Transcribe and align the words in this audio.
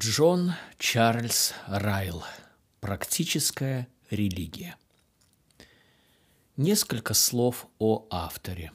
Джон 0.00 0.52
Чарльз 0.78 1.54
Райл. 1.66 2.22
Практическая 2.78 3.88
религия. 4.10 4.76
Несколько 6.56 7.14
слов 7.14 7.66
о 7.80 8.06
авторе. 8.08 8.70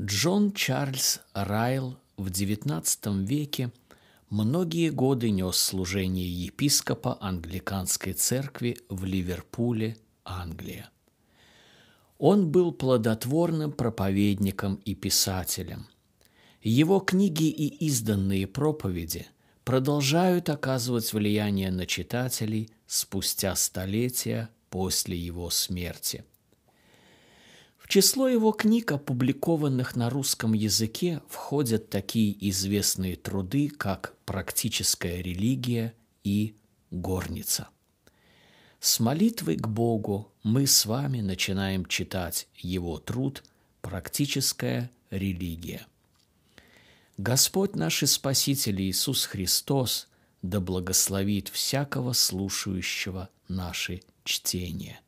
Джон 0.00 0.52
Чарльз 0.52 1.20
Райл 1.34 1.98
в 2.16 2.28
XIX 2.28 3.22
веке 3.26 3.70
многие 4.30 4.88
годы 4.88 5.28
нес 5.28 5.58
служение 5.58 6.30
епископа 6.46 7.18
англиканской 7.20 8.14
церкви 8.14 8.78
в 8.88 9.04
Ливерпуле, 9.04 9.98
Англия. 10.24 10.90
Он 12.16 12.50
был 12.50 12.72
плодотворным 12.72 13.72
проповедником 13.72 14.76
и 14.86 14.94
писателем. 14.94 15.86
Его 16.62 17.00
книги 17.00 17.50
и 17.50 17.66
изданные 17.84 18.46
проповеди 18.46 19.26
продолжают 19.64 20.50
оказывать 20.50 21.12
влияние 21.12 21.70
на 21.70 21.86
читателей 21.86 22.70
спустя 22.86 23.56
столетия 23.56 24.50
после 24.70 25.16
его 25.16 25.50
смерти. 25.50 26.24
В 27.78 27.88
число 27.88 28.28
его 28.28 28.52
книг, 28.52 28.92
опубликованных 28.92 29.94
на 29.94 30.08
русском 30.08 30.54
языке, 30.54 31.20
входят 31.28 31.90
такие 31.90 32.34
известные 32.48 33.16
труды, 33.16 33.68
как 33.68 34.14
«Практическая 34.24 35.20
религия» 35.20 35.92
и 36.22 36.56
«Горница». 36.90 37.68
С 38.80 39.00
молитвой 39.00 39.56
к 39.56 39.68
Богу 39.68 40.32
мы 40.42 40.66
с 40.66 40.86
вами 40.86 41.20
начинаем 41.20 41.84
читать 41.84 42.48
его 42.56 42.98
труд 42.98 43.44
«Практическая 43.82 44.90
религия». 45.10 45.86
Господь 47.16 47.76
наш 47.76 48.02
и 48.02 48.06
Спаситель 48.06 48.82
Иисус 48.82 49.26
Христос 49.26 50.08
да 50.42 50.58
благословит 50.58 51.48
всякого 51.48 52.12
слушающего 52.12 53.28
наши 53.46 54.02
чтения. 54.24 55.00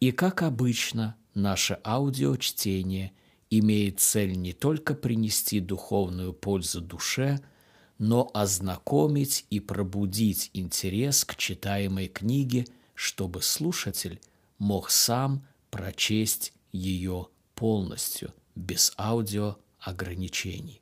И, 0.00 0.12
как 0.12 0.42
обычно, 0.42 1.14
наше 1.34 1.78
аудиочтение 1.84 3.12
имеет 3.50 4.00
цель 4.00 4.32
не 4.32 4.54
только 4.54 4.94
принести 4.94 5.60
духовную 5.60 6.32
пользу 6.32 6.80
душе, 6.80 7.38
но 7.98 8.30
ознакомить 8.32 9.44
и 9.50 9.60
пробудить 9.60 10.50
интерес 10.54 11.24
к 11.26 11.36
читаемой 11.36 12.08
книге, 12.08 12.66
чтобы 12.94 13.42
слушатель 13.42 14.20
мог 14.58 14.90
сам 14.90 15.46
прочесть 15.70 16.54
ее 16.72 17.28
полностью, 17.54 18.32
без 18.54 18.94
аудиоограничений. 18.96 20.80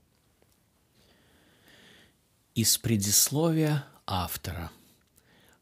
Из 2.54 2.78
предисловия 2.78 3.84
автора. 4.06 4.70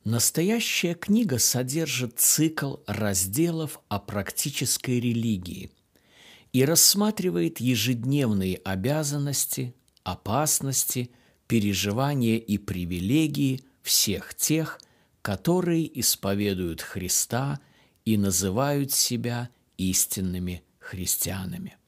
Настоящая 0.04 0.92
книга 0.92 1.38
содержит 1.38 2.18
цикл 2.18 2.76
разделов 2.86 3.80
о 3.88 3.98
практической 3.98 5.00
религии 5.00 5.70
и 6.52 6.66
рассматривает 6.66 7.60
ежедневные 7.60 8.56
обязанности, 8.56 9.74
опасности, 10.02 11.10
переживания 11.46 12.36
и 12.36 12.58
привилегии 12.58 13.62
всех 13.80 14.34
тех, 14.34 14.78
которые 15.22 15.98
исповедуют 15.98 16.82
Христа 16.82 17.58
и 18.04 18.18
называют 18.18 18.92
себя 18.92 19.48
истинными 19.78 20.62
христианами. 20.78 21.78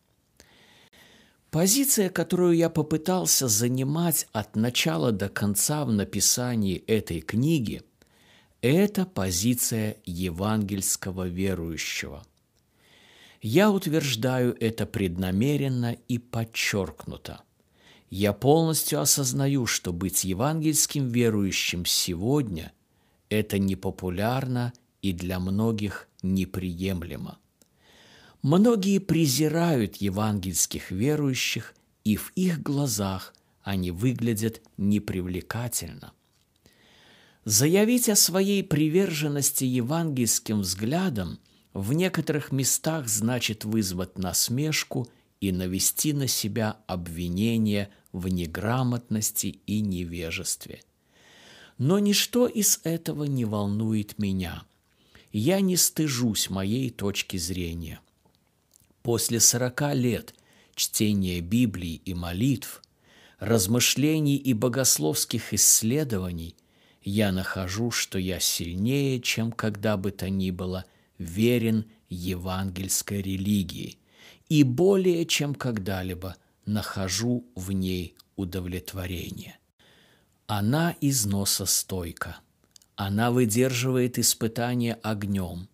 Позиция, 1.55 2.10
которую 2.10 2.56
я 2.56 2.69
попытался 2.69 3.47
занимать 3.47 4.27
от 4.33 4.56
начала 4.56 5.12
до 5.12 5.28
конца 5.28 5.84
в 5.84 5.92
написании 5.92 6.78
этой 6.88 7.20
книги, 7.20 7.83
это 8.61 9.06
позиция 9.06 9.98
евангельского 10.05 11.28
верующего. 11.28 12.27
Я 13.40 13.70
утверждаю 13.70 14.56
это 14.58 14.84
преднамеренно 14.84 15.96
и 16.08 16.18
подчеркнуто. 16.18 17.42
Я 18.11 18.33
полностью 18.33 19.01
осознаю, 19.01 19.67
что 19.67 19.92
быть 19.92 20.24
евангельским 20.24 21.07
верующим 21.07 21.86
сегодня– 21.86 22.73
это 23.28 23.61
непопулярно 23.61 24.73
и 25.02 25.12
для 25.12 25.39
многих 25.39 26.08
неприемлемо. 26.20 27.39
Многие 28.44 28.98
презирают 28.98 29.96
евангельских 29.96 30.90
верующих, 30.90 31.74
и 32.05 32.16
в 32.18 32.30
их 32.34 32.62
глазах 32.62 33.32
они 33.62 33.90
выглядят 33.90 34.60
непривлекательно. 34.77 36.12
Заявить 37.46 38.10
о 38.10 38.16
своей 38.16 38.62
приверженности 38.62 39.64
евангельским 39.64 40.60
взглядам 40.60 41.38
в 41.72 41.94
некоторых 41.94 42.52
местах 42.52 43.08
значит 43.08 43.64
вызвать 43.64 44.18
насмешку 44.18 45.08
и 45.40 45.50
навести 45.50 46.12
на 46.12 46.28
себя 46.28 46.77
обвинение 46.86 47.88
в 48.12 48.28
неграмотности 48.28 49.58
и 49.66 49.80
невежестве. 49.80 50.83
Но 51.78 51.98
ничто 51.98 52.46
из 52.46 52.78
этого 52.84 53.24
не 53.24 53.46
волнует 53.46 54.18
меня. 54.18 54.64
Я 55.33 55.62
не 55.62 55.78
стыжусь 55.78 56.50
моей 56.50 56.90
точки 56.90 57.38
зрения. 57.38 58.00
После 59.04 59.38
сорока 59.38 59.92
лет 59.92 60.34
чтения 60.74 61.42
Библии 61.42 62.00
и 62.06 62.14
молитв, 62.14 62.82
размышлений 63.38 64.36
и 64.36 64.54
богословских 64.54 65.52
исследований 65.52 66.56
я 67.02 67.30
нахожу, 67.30 67.90
что 67.90 68.18
я 68.18 68.40
сильнее, 68.40 69.20
чем 69.20 69.52
когда 69.52 69.98
бы 69.98 70.10
то 70.10 70.30
ни 70.30 70.50
было, 70.50 70.86
верен 71.18 71.84
евангельской 72.08 73.20
религии 73.20 73.98
и 74.48 74.62
более, 74.62 75.26
чем 75.26 75.54
когда-либо 75.54 76.36
нахожу 76.64 77.46
в 77.54 77.72
ней 77.72 78.16
удовлетворение. 78.36 79.58
Она 80.46 80.96
износостойка. 81.02 82.38
Она 82.96 83.30
выдерживает 83.30 84.18
испытания 84.18 84.94
огнем– 85.02 85.68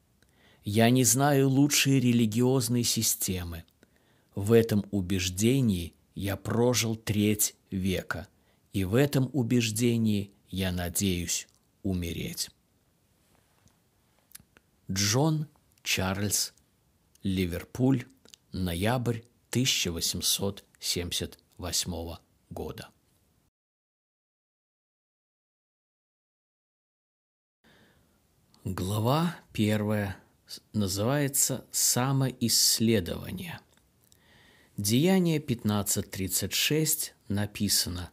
я 0.65 0.91
не 0.91 1.05
знаю 1.05 1.49
лучшей 1.49 2.01
религиозной 2.01 2.83
системы. 2.85 3.65
В 4.35 4.53
этом 4.53 4.85
убеждении 4.91 5.95
я 6.15 6.37
прожил 6.37 6.97
треть 6.97 7.55
века, 7.71 8.29
и 8.73 8.85
в 8.85 8.95
этом 8.95 9.31
убеждении 9.33 10.31
я 10.49 10.73
надеюсь 10.73 11.49
умереть. 11.83 12.51
Джон 14.91 15.47
Чарльз 15.83 16.55
Ливерпуль, 17.23 18.07
ноябрь 18.53 19.21
1878 19.51 22.17
года. 22.51 22.89
Глава 28.65 29.37
первая 29.53 30.17
называется 30.73 31.65
«Самоисследование». 31.71 33.61
Деяние 34.77 35.39
15.36 35.39 37.11
написано 37.29 38.11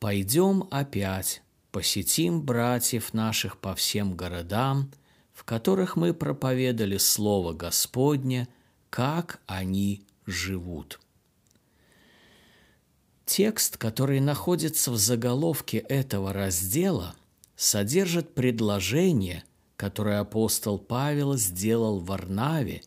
«Пойдем 0.00 0.68
опять, 0.70 1.42
посетим 1.70 2.42
братьев 2.42 3.14
наших 3.14 3.58
по 3.58 3.74
всем 3.74 4.16
городам, 4.16 4.90
в 5.32 5.44
которых 5.44 5.96
мы 5.96 6.12
проповедали 6.12 6.96
Слово 6.96 7.52
Господне, 7.52 8.48
как 8.90 9.40
они 9.46 10.04
живут». 10.26 11.00
Текст, 13.24 13.78
который 13.78 14.20
находится 14.20 14.90
в 14.90 14.96
заголовке 14.96 15.78
этого 15.78 16.32
раздела, 16.32 17.14
содержит 17.56 18.34
предложение– 18.34 19.44
которое 19.82 20.20
апостол 20.20 20.78
Павел 20.78 21.36
сделал 21.36 21.98
в 21.98 22.06
Варнаве 22.06 22.82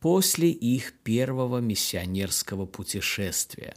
после 0.00 0.50
их 0.50 0.92
первого 1.04 1.58
миссионерского 1.58 2.66
путешествия. 2.66 3.76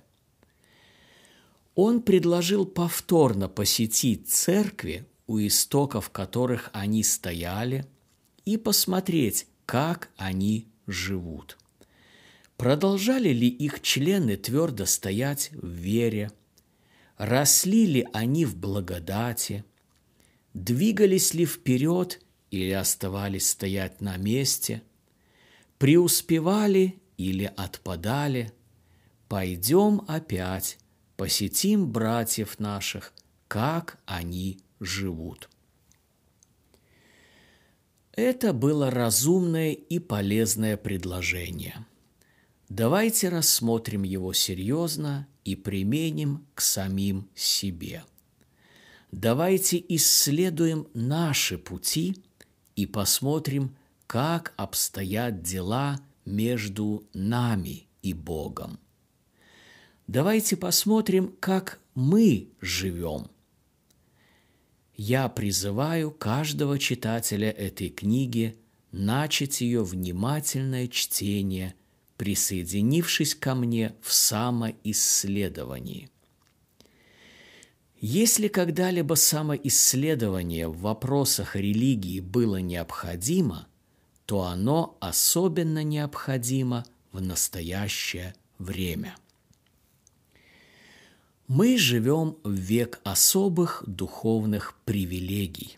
Он 1.75 2.01
предложил 2.01 2.65
повторно 2.65 3.49
посетить 3.49 4.29
церкви, 4.29 5.05
у 5.27 5.37
истоков 5.37 6.09
которых 6.09 6.71
они 6.73 7.03
стояли, 7.03 7.85
и 8.45 8.57
посмотреть, 8.57 9.45
как 9.67 10.09
они 10.17 10.67
живут. 10.87 11.59
Продолжали 12.57 13.29
ли 13.29 13.47
их 13.47 13.79
члены 13.83 14.37
твердо 14.37 14.87
стоять 14.87 15.51
в 15.51 15.67
вере? 15.67 16.31
Росли 17.17 17.85
ли 17.85 18.07
они 18.11 18.43
в 18.43 18.57
благодати? 18.57 19.63
Двигались 20.55 21.35
ли 21.35 21.45
вперед 21.45 22.24
или 22.55 22.71
оставались 22.71 23.49
стоять 23.49 24.01
на 24.01 24.17
месте, 24.17 24.81
преуспевали 25.77 27.01
или 27.17 27.51
отпадали, 27.57 28.53
пойдем 29.27 30.03
опять, 30.07 30.77
посетим 31.17 31.91
братьев 31.91 32.59
наших, 32.59 33.13
как 33.47 33.99
они 34.05 34.59
живут. 34.79 35.49
Это 38.13 38.53
было 38.53 38.89
разумное 38.89 39.73
и 39.73 39.99
полезное 39.99 40.77
предложение. 40.77 41.85
Давайте 42.69 43.27
рассмотрим 43.27 44.03
его 44.03 44.31
серьезно 44.31 45.27
и 45.43 45.55
применим 45.55 46.47
к 46.55 46.61
самим 46.61 47.29
себе. 47.35 48.03
Давайте 49.11 49.83
исследуем 49.89 50.87
наши 50.93 51.57
пути 51.57 52.17
и 52.75 52.85
посмотрим, 52.85 53.75
как 54.07 54.53
обстоят 54.57 55.41
дела 55.41 55.99
между 56.25 57.07
нами 57.13 57.87
и 58.01 58.13
Богом. 58.13 58.79
Давайте 60.07 60.55
посмотрим, 60.55 61.33
как 61.39 61.79
мы 61.95 62.49
живем. 62.61 63.27
Я 64.95 65.27
призываю 65.27 66.11
каждого 66.11 66.77
читателя 66.79 67.49
этой 67.49 67.89
книги 67.89 68.57
начать 68.91 69.61
ее 69.61 69.83
внимательное 69.83 70.87
чтение, 70.87 71.75
присоединившись 72.17 73.35
ко 73.35 73.55
мне 73.55 73.95
в 74.01 74.13
самоисследовании. 74.13 76.09
Если 77.99 78.47
когда-либо 78.47 79.15
самоисследование 79.15 80.67
в 80.67 80.79
вопросах 80.79 81.55
религии 81.55 82.19
было 82.19 82.57
необходимо, 82.57 83.67
то 84.25 84.43
оно 84.43 84.97
особенно 84.99 85.83
необходимо 85.83 86.85
в 87.11 87.21
настоящее 87.21 88.35
время– 88.57 89.15
мы 91.47 91.77
живем 91.77 92.37
в 92.43 92.53
век 92.53 92.99
особых 93.03 93.83
духовных 93.85 94.75
привилегий. 94.83 95.77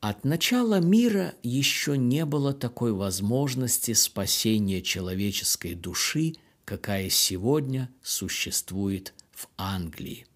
От 0.00 0.24
начала 0.24 0.80
мира 0.80 1.34
еще 1.44 1.96
не 1.96 2.24
было 2.24 2.52
такой 2.52 2.92
возможности 2.92 3.92
спасения 3.92 4.82
человеческой 4.82 5.74
души, 5.74 6.34
какая 6.64 7.08
сегодня 7.08 7.88
существует 8.02 9.14
в 9.30 9.46
Англии. 9.56 10.26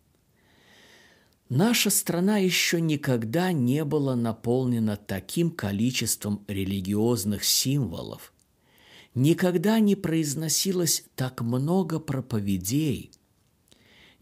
Наша 1.49 1.91
страна 1.91 2.39
еще 2.39 2.81
никогда 2.81 3.53
не 3.53 3.85
была 3.85 4.17
наполнена 4.17 4.97
таким 4.97 5.51
количеством 5.51 6.45
религиозных 6.49 7.45
символов. 7.45 8.33
Никогда 9.15 9.79
не 9.79 9.95
произносилось 9.95 11.05
так 11.15 11.41
много 11.41 12.01
проповедей– 12.01 13.11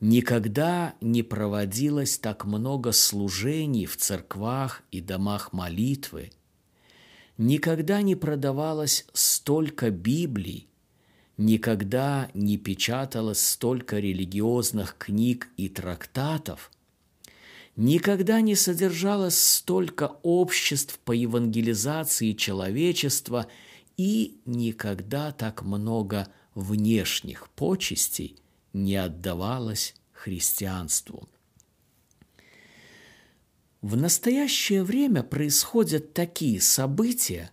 Никогда 0.07 0.97
не 1.01 1.23
проводилось 1.23 2.19
так 2.19 2.45
много 2.45 2.93
служений 2.93 3.87
в 3.87 3.97
церквах 3.97 4.83
и 4.91 5.01
домах 5.01 5.55
молитвы. 5.55 6.31
Никогда 7.39 8.03
не 8.03 8.15
продавалось 8.15 9.07
столько 9.15 9.91
Библий, 9.91 10.69
никогда 11.39 12.31
не 12.35 12.59
печаталось 12.59 13.41
столько 13.41 13.99
религиозных 13.99 14.97
книг 14.99 15.49
и 15.57 15.71
трактатов, 15.71 16.71
никогда 17.77 18.41
не 18.41 18.55
содержалось 18.55 19.39
столько 19.39 20.19
обществ 20.23 20.99
по 21.01 21.13
евангелизации 21.13 22.33
человечества 22.33 23.47
и 23.97 24.41
никогда 24.45 25.33
так 25.33 25.63
много 25.63 26.29
внешних 26.55 27.49
почестей– 27.51 28.37
не 28.75 28.97
отдавалась 28.97 29.95
христианству. 30.13 31.29
В 33.81 33.97
настоящее 33.97 34.83
время 34.83 35.23
происходят 35.23 36.13
такие 36.13 36.61
события, 36.61 37.51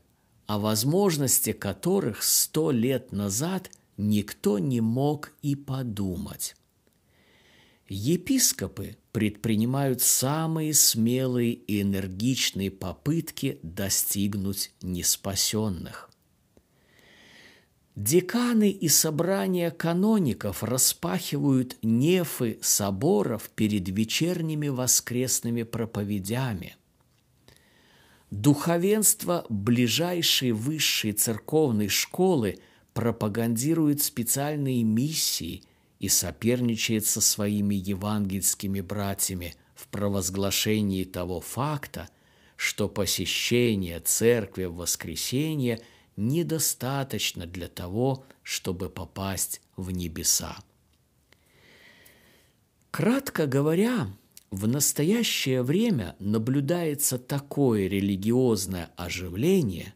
о 0.47 0.59
возможности 0.59 1.53
которых 1.53 2.24
сто 2.24 2.71
лет 2.71 3.12
назад 3.12 3.69
никто 3.97 4.59
не 4.59 4.81
мог 4.81 5.33
и 5.41 5.56
подумать. 5.56 6.56
Епископы 7.93 8.95
предпринимают 9.11 10.01
самые 10.01 10.73
смелые 10.73 11.51
и 11.51 11.81
энергичные 11.81 12.71
попытки 12.71 13.59
достигнуть 13.63 14.71
неспасенных. 14.81 16.09
Деканы 17.97 18.71
и 18.71 18.88
собрания 18.88 19.71
каноников 19.71 20.63
распахивают 20.63 21.75
нефы 21.81 22.59
соборов 22.61 23.49
перед 23.49 23.89
вечерними 23.89 24.69
воскресными 24.69 25.63
проповедями. 25.63 26.77
Духовенство 28.29 29.45
ближайшей 29.49 30.53
высшей 30.53 31.11
церковной 31.11 31.89
школы 31.89 32.59
пропагандирует 32.93 34.01
специальные 34.01 34.85
миссии 34.85 35.65
и 36.01 36.09
соперничает 36.09 37.06
со 37.06 37.21
своими 37.21 37.75
евангельскими 37.75 38.81
братьями 38.81 39.56
в 39.75 39.88
провозглашении 39.88 41.06
того 41.06 41.39
факта, 41.39 42.09
что 42.57 42.89
посещение 42.89 44.01
церкви 44.01 44.65
в 44.65 44.75
воскресенье– 44.75 45.80
недостаточно 46.18 47.45
для 47.45 47.68
того, 47.68 48.25
чтобы 48.44 48.89
попасть 48.89 49.62
в 49.75 49.92
небеса. 49.92 50.57
Кратко 52.92 53.48
говоря, 53.48 54.07
в 54.51 54.68
настоящее 54.68 55.63
время 55.63 56.15
наблюдается 56.19 57.18
такое 57.18 57.88
религиозное 57.88 58.92
оживление, 58.98 59.94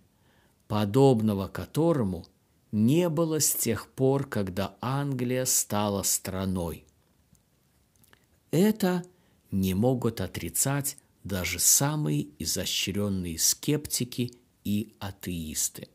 подобного 0.67 1.47
которому 1.47 2.25
не 2.71 3.09
было 3.09 3.39
с 3.39 3.53
тех 3.53 3.87
пор, 3.91 4.27
когда 4.27 4.77
Англия 4.81 5.45
стала 5.45 6.03
страной. 6.03 6.85
Это 8.51 9.03
не 9.51 9.73
могут 9.73 10.21
отрицать 10.21 10.97
даже 11.23 11.59
самые 11.59 12.27
изощренные 12.39 13.39
скептики 13.39 14.33
и 14.63 14.93
атеисты. 14.99 15.89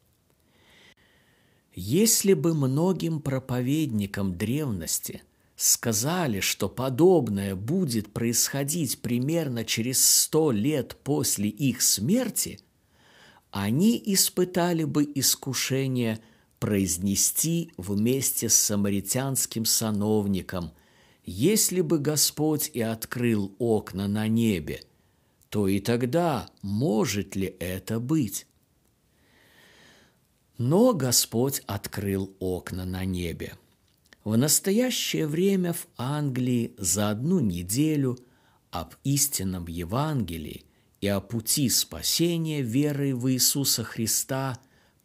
Если 1.75 2.35
бы 2.35 2.53
многим 2.55 3.21
проповедникам 3.21 4.37
древности 4.37 5.23
сказали, 5.55 6.41
что 6.41 6.69
подобное 6.69 7.55
будет 7.55 8.12
происходить 8.12 9.00
примерно 9.03 9.65
через 9.65 10.05
сто 10.05 10.50
лет 10.50 10.97
после 11.05 11.49
их 11.49 11.83
смерти, 11.83 12.61
они 13.50 14.03
испытали 14.05 14.85
бы 14.85 15.11
искушение 15.15 16.21
произнести 16.61 17.73
вместе 17.76 18.49
с 18.49 18.55
самаритянским 18.55 19.64
сановником, 19.64 20.71
если 21.25 21.81
бы 21.81 21.99
Господь 21.99 22.71
и 22.73 22.81
открыл 22.81 23.55
окна 23.59 24.07
на 24.07 24.29
небе, 24.29 24.85
то 25.49 25.67
и 25.67 25.81
тогда 25.81 26.49
может 26.62 27.35
ли 27.35 27.57
это 27.59 27.99
быть? 27.99 28.47
Но 30.59 30.93
Господь 30.93 31.62
открыл 31.67 32.37
окна 32.38 32.85
на 32.85 33.05
небе. 33.05 33.55
В 34.23 34.37
настоящее 34.37 35.26
время 35.26 35.73
в 35.73 35.87
Англии 35.97 36.75
за 36.76 37.09
одну 37.09 37.40
неделю 37.40 38.19
об 38.71 38.95
истинном 39.02 39.67
Евангелии 39.67 40.64
и 41.00 41.09
о 41.09 41.21
пути 41.21 41.71
спасения 41.71 42.61
верой 42.61 43.14
в 43.14 43.33
Иисуса 43.33 43.83
Христа 43.83 44.61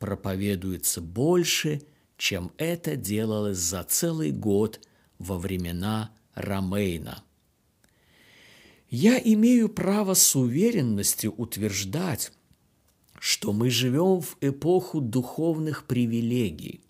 проповедуется 0.05 1.01
больше, 1.01 1.81
чем 2.15 2.51
это 2.57 2.95
делалось 2.95 3.57
за 3.57 3.83
целый 3.83 4.29
год 4.29 4.79
во 5.17 5.39
времена 5.39 6.11
Ромейна. 6.35 7.23
Я 8.87 9.17
имею 9.17 9.67
право 9.67 10.13
с 10.13 10.35
уверенностью 10.35 11.33
утверждать, 11.35 12.31
что 13.19 13.51
мы 13.51 13.71
живем 13.71 14.21
в 14.21 14.37
эпоху 14.41 15.01
духовных 15.01 15.85
привилегий. 15.85 16.81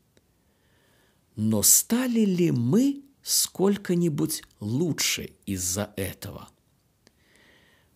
Но 1.38 1.62
стали 1.62 2.26
ли 2.26 2.52
мы 2.52 3.02
сколько-нибудь 3.24 4.44
лучше 4.60 5.30
из-за 5.46 5.94
этого? 5.96 6.50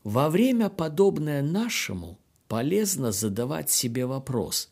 Во 0.05 0.29
время, 0.29 0.69
подобное 0.69 1.41
нашему, 1.41 2.17
полезно 2.47 3.11
задавать 3.11 3.69
себе 3.69 4.05
вопрос, 4.05 4.69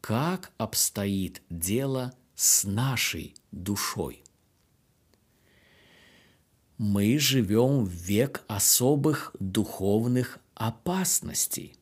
как 0.00 0.52
обстоит 0.58 1.42
дело 1.50 2.14
с 2.34 2.64
нашей 2.64 3.34
душой. 3.50 4.22
Мы 6.78 7.18
живем 7.18 7.84
в 7.84 7.90
век 7.90 8.44
особых 8.46 9.34
духовных 9.40 10.38
опасностей. 10.54 11.74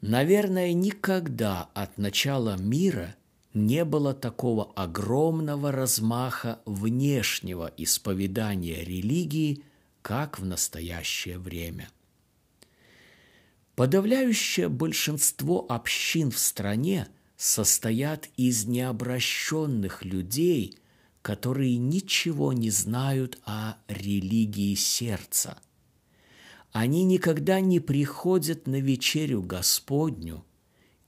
Наверное, 0.00 0.72
никогда 0.72 1.68
от 1.74 1.98
начала 1.98 2.56
мира 2.56 3.14
не 3.52 3.84
было 3.84 4.14
такого 4.14 4.72
огромного 4.72 5.72
размаха 5.72 6.60
внешнего 6.64 7.70
исповедания 7.76 8.82
религии, 8.82 9.62
как 10.00 10.38
в 10.38 10.46
настоящее 10.46 11.38
время. 11.38 11.90
Подавляющее 13.74 14.68
большинство 14.68 15.64
общин 15.68 16.30
в 16.30 16.38
стране 16.38 17.08
состоят 17.36 18.28
из 18.36 18.66
необращенных 18.66 20.04
людей, 20.04 20.76
которые 21.22 21.78
ничего 21.78 22.52
не 22.52 22.70
знают 22.70 23.38
о 23.44 23.76
религии 23.88 24.74
сердца. 24.74 25.58
Они 26.72 27.04
никогда 27.04 27.60
не 27.60 27.80
приходят 27.80 28.66
на 28.66 28.80
вечерю 28.80 29.42
Господню 29.42 30.44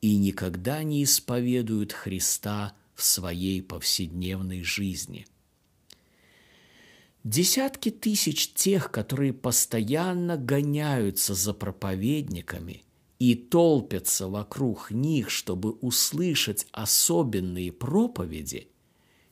и 0.01 0.17
никогда 0.17 0.83
не 0.83 1.05
исповедуют 1.05 1.93
Христа 1.93 2.75
в 2.95 3.03
своей 3.03 3.63
повседневной 3.63 4.63
жизни. 4.63 5.27
Десятки 7.25 7.91
тысяч 7.91 8.53
тех, 8.53 8.91
которые 8.91 9.33
постоянно 9.33 10.37
гоняются 10.37 11.35
за 11.35 11.55
проповедниками 11.55 12.83
и 13.21 13.37
толпятся 13.37 14.27
вокруг 14.27 14.91
них, 14.91 15.31
чтобы 15.31 15.71
услышать 15.71 16.67
особенные 16.73 17.71
проповеди, 17.71 18.69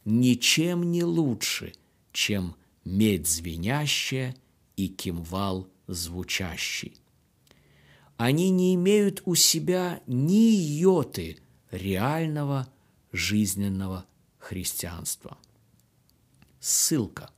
ничем 0.05 0.93
не 0.93 1.03
лучше, 1.03 1.73
чем 2.13 2.55
медь 2.85 3.27
звенящая 3.27 4.37
и 4.77 4.87
кимвал 4.87 5.69
звучащий. 5.89 6.95
Они 8.17 8.51
не 8.51 8.77
имеют 8.77 9.23
у 9.25 9.35
себя 9.35 10.01
ни 10.07 10.53
йоты 10.53 11.39
реального 11.73 12.69
жизненного 13.11 14.07
христианства. 14.39 15.39
Ссылка. 16.61 17.31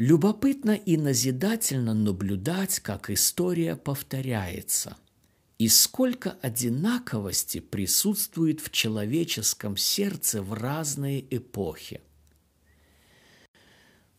Любопытно 0.00 0.70
и 0.70 0.96
назидательно 0.96 1.92
наблюдать, 1.92 2.80
как 2.80 3.10
история 3.10 3.76
повторяется, 3.76 4.96
и 5.58 5.68
сколько 5.68 6.38
одинаковости 6.40 7.60
присутствует 7.60 8.62
в 8.62 8.70
человеческом 8.70 9.76
сердце 9.76 10.40
в 10.40 10.54
разные 10.54 11.22
эпохи. 11.36 12.00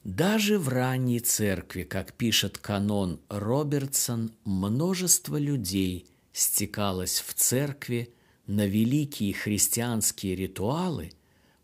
Даже 0.03 0.59
в 0.59 0.69
ранней 0.69 1.19
церкви, 1.19 1.81
как 1.81 2.13
пишет 2.13 2.59
канон 2.59 3.19
Робертсон, 3.29 4.33
множество 4.45 5.37
людей 5.37 6.05
стекалось 6.31 7.23
в 7.25 7.33
церкви 7.33 8.13
на 8.45 8.67
великие 8.67 9.33
христианские 9.33 10.35
ритуалы, 10.35 11.11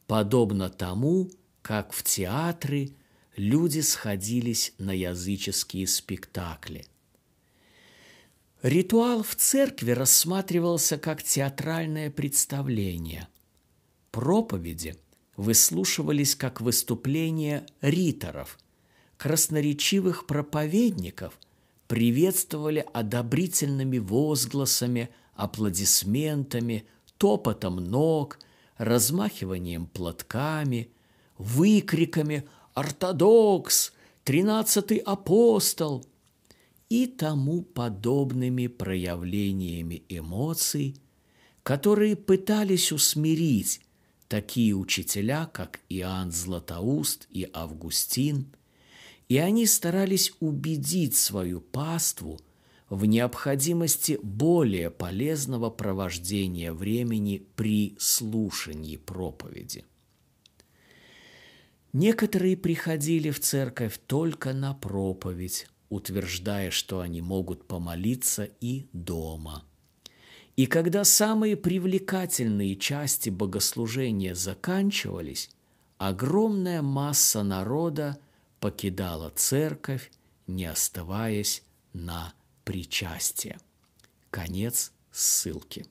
подобно 0.07 0.71
тому, 0.71 1.29
как 1.61 1.93
в 1.93 2.01
театры 2.01 2.96
люди 3.37 3.79
сходились 3.79 4.73
на 4.77 4.91
языческие 4.91 5.87
спектакли. 5.87 6.85
Ритуал 8.61 9.23
в 9.23 9.35
церкви 9.35 9.91
рассматривался 9.91 10.97
как 10.97 11.23
театральное 11.23 12.11
представление. 12.11 13.29
Проповеди 14.11 14.97
выслушивались 15.37 16.35
как 16.35 16.59
выступления 16.59 17.65
риторов, 17.79 18.57
красноречивых 19.15 20.25
проповедников 20.25 21.39
приветствовали 21.87 22.85
одобрительными 22.93 23.99
возгласами– 23.99 25.09
аплодисментами, 25.37 26.85
топотом 27.17 27.77
ног, 27.77 28.39
размахиванием 28.77 29.85
платками, 29.85 30.89
выкриками 31.37 32.47
«Ортодокс! 32.77 33.91
Тринадцатый 34.23 34.97
апостол!» 34.97 36.05
и 36.89 37.07
тому 37.07 37.63
подобными 37.63 38.67
проявлениями 38.67 40.03
эмоций, 40.09 40.95
которые 41.63 42.15
пытались 42.15 42.91
усмирить 42.91 43.81
такие 44.27 44.75
учителя, 44.75 45.47
как 45.47 45.79
Иоанн 45.89 46.31
Златоуст 46.31 47.27
и 47.31 47.49
Августин, 47.51 48.53
и 49.27 49.37
они 49.37 49.65
старались 49.65 50.33
убедить 50.39 51.15
свою 51.15 51.61
паству– 51.61 52.39
в 52.89 53.03
необходимости 53.03 54.17
более 54.23 54.89
полезного 54.89 55.69
провождения 55.69 56.71
времени 56.71 57.45
при 57.57 57.97
слушании 57.99 58.95
проповеди. 58.95 59.83
Некоторые 61.97 62.55
приходили 62.55 63.31
в 63.31 63.39
церковь 63.39 63.99
только 64.05 64.53
на 64.53 64.75
проповедь, 64.75 65.65
утверждая, 65.89 66.69
что 66.69 66.99
они 66.99 67.23
могут 67.23 67.67
помолиться 67.67 68.43
и 68.61 68.85
дома. 68.93 69.65
И 70.55 70.67
когда 70.67 71.03
самые 71.03 71.57
привлекательные 71.57 72.75
части 72.75 73.31
богослужения 73.31 74.35
заканчивались, 74.35 75.49
огромная 75.97 76.83
масса 76.83 77.41
народа 77.41 78.19
покидала 78.59 79.31
церковь, 79.31 80.11
не 80.45 80.65
оставаясь 80.65 81.63
на 81.93 82.31
причастия. 82.63 83.57
Конец 84.29 84.91
ссылки. 85.09 85.87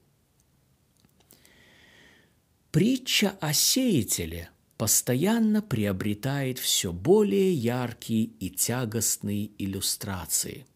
Притча 2.70 3.36
о 3.40 3.52
сеятеле 3.52 4.50
постоянно 4.76 5.62
приобретает 5.62 6.58
все 6.58 6.92
более 6.92 7.52
яркие 7.52 8.24
и 8.24 8.50
тягостные 8.50 9.50
иллюстрации. 9.58 10.66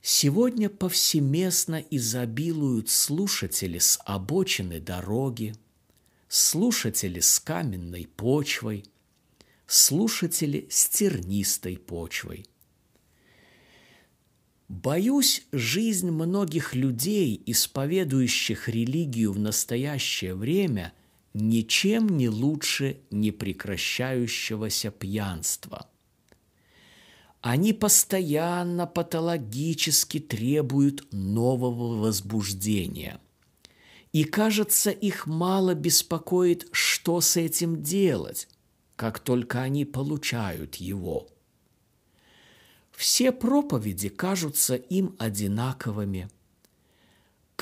Сегодня 0.00 0.68
повсеместно 0.68 1.76
изобилуют 1.90 2.90
слушатели 2.90 3.78
с 3.78 3.98
обочины 4.04 4.80
дороги, 4.80 5.54
слушатели 6.28 7.20
с 7.20 7.38
каменной 7.38 8.08
почвой, 8.16 8.84
слушатели 9.66 10.66
с 10.70 10.88
тернистой 10.88 11.78
почвой– 11.78 12.46
Боюсь, 14.72 15.42
жизнь 15.52 16.10
многих 16.10 16.74
людей, 16.74 17.42
исповедующих 17.44 18.70
религию 18.70 19.32
в 19.32 19.38
настоящее 19.38 20.34
время, 20.34 20.94
ничем 21.34 22.08
не 22.16 22.28
лучше 22.28 23.00
непрекращающегося 23.10 24.90
пьянства. 24.90 25.88
Они 27.40 27.72
постоянно 27.72 28.86
патологически 28.86 30.20
требуют 30.20 31.06
нового 31.12 32.00
возбуждения. 32.00 33.20
И, 34.12 34.24
кажется, 34.24 34.90
их 34.90 35.26
мало 35.26 35.74
беспокоит, 35.74 36.68
что 36.70 37.20
с 37.20 37.36
этим 37.36 37.82
делать, 37.82 38.46
как 38.94 39.18
только 39.18 39.62
они 39.62 39.84
получают 39.84 40.76
его– 40.76 41.28
все 43.02 43.32
проповеди 43.32 44.08
кажутся 44.08 44.76
им 44.76 45.16
одинаковыми. 45.18 46.30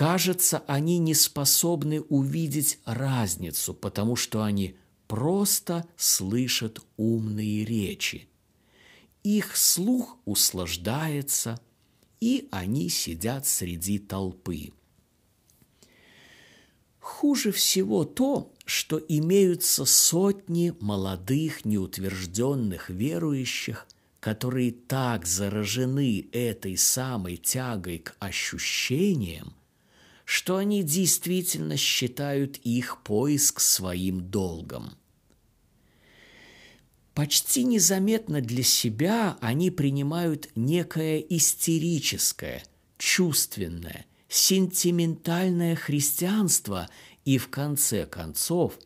Кажется, 0.00 0.64
они 0.66 0.96
не 0.96 1.12
способны 1.12 2.00
увидеть 2.00 2.78
разницу, 2.86 3.74
потому 3.74 4.16
что 4.16 4.42
они 4.42 4.74
просто 5.06 5.86
слышат 5.94 6.80
умные 6.96 7.66
речи. 7.66 8.26
Их 9.24 9.58
слух 9.58 10.16
услаждается, 10.24 11.60
и 12.18 12.48
они 12.50 12.88
сидят 12.88 13.46
среди 13.46 13.98
толпы. 13.98 14.72
Хуже 16.98 17.52
всего 17.52 18.06
то, 18.06 18.54
что 18.64 18.98
имеются 19.06 19.84
сотни 19.84 20.72
молодых 20.80 21.66
неутвержденных 21.66 22.88
верующих– 22.88 23.86
которые 24.20 24.70
так 24.70 25.24
заражены 25.24 26.28
этой 26.32 26.76
самой 26.76 27.38
тягой 27.38 28.00
к 28.00 28.14
ощущениям, 28.18 29.54
что 30.30 30.58
они 30.58 30.84
действительно 30.84 31.76
считают 31.76 32.56
их 32.58 33.02
поиск 33.02 33.58
своим 33.58 34.30
долгом. 34.30 34.92
Почти 37.14 37.64
незаметно 37.64 38.40
для 38.40 38.62
себя 38.62 39.36
они 39.40 39.72
принимают 39.72 40.48
некое 40.54 41.18
истерическое, 41.18 42.62
чувственное, 42.96 44.06
сентиментальное 44.28 45.74
христианство, 45.74 46.88
и 47.24 47.36
в 47.36 47.48
конце 47.48 48.06
концов 48.06 48.78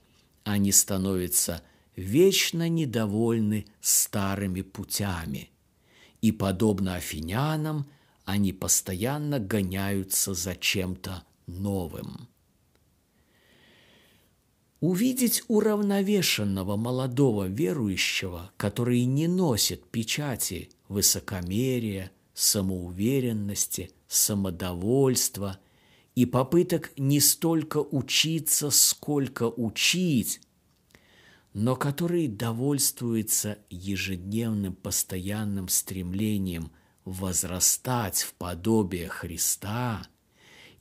они 0.45 0.73
становятся– 0.73 1.63
вечно 1.95 2.71
недовольны 2.71 3.67
старыми 3.83 4.63
путями, 4.63 5.51
и, 6.23 6.33
подобно 6.33 6.95
афинянам, 6.95 7.87
они 8.25 8.55
постоянно 8.55 9.39
гоняются 9.39 10.33
за 10.33 10.57
чем-то 10.57 11.23
новым. 11.47 12.29
Увидеть 14.81 15.43
уравновешенного 15.49 16.77
молодого 16.77 17.49
верующего, 17.49 18.53
который 18.57 19.05
не 19.05 19.29
носит 19.29 19.87
печати 19.87 20.69
высокомерия, 20.89 22.13
самоуверенности, 22.35 23.93
самодовольства 24.09 25.59
и 26.15 26.27
попыток 26.27 26.93
не 26.99 27.21
столько 27.21 27.79
учиться, 27.79 28.71
сколько 28.71 29.45
учить, 29.49 30.41
но 31.55 31.77
который 31.77 32.29
довольствуется 32.29 33.59
ежедневным 33.71 34.75
постоянным 34.75 35.69
стремлением 35.69 36.73
возрастать 37.05 38.23
в 38.23 38.35
подобие 38.35 39.09
Христа 39.09 40.07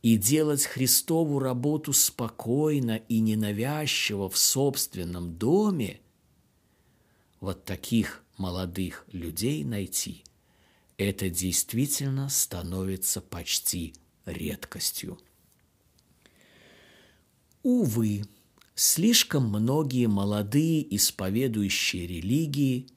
и 0.04 0.18
делать 0.18 0.66
Христову 0.66 1.40
работу 1.40 1.94
спокойно 1.94 2.98
и 3.08 3.20
ненавязчиво 3.20 4.30
в 4.30 4.38
собственном 4.38 5.36
доме, 5.36 6.00
вот 7.40 7.66
таких 7.66 8.24
молодых 8.38 9.06
людей 9.12 9.64
найти– 9.64 10.24
это 10.98 11.30
действительно 11.30 12.30
становится 12.30 13.22
почти 13.22 13.94
редкостью. 14.26 15.20
Увы, 17.64 18.26
слишком 18.76 19.48
многие 19.48 20.08
молодые 20.08 20.96
исповедующие 20.96 22.08
религии 22.08 22.88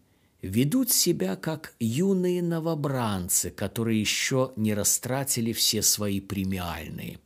ведут 0.42 0.90
себя 0.90 1.36
как 1.36 1.74
юные 1.78 2.42
новобранцы, 2.42 3.50
которые 3.50 4.00
еще 4.00 4.52
не 4.56 4.74
растратили 4.74 5.52
все 5.52 5.82
свои 5.82 6.20
премиальные. 6.20 7.18